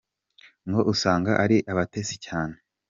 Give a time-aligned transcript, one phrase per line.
[0.67, 2.55] Ngo usanga ari abatesi cyane,.